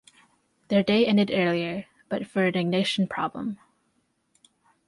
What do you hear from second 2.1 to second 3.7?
for an ignition problem.